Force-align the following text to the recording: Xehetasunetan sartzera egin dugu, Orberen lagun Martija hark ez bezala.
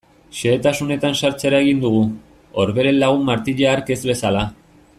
Xehetasunetan 0.35 1.17
sartzera 1.19 1.59
egin 1.65 1.83
dugu, 1.83 2.01
Orberen 2.65 2.99
lagun 3.05 3.29
Martija 3.29 3.69
hark 3.75 3.93
ez 3.97 3.99
bezala. 4.13 4.43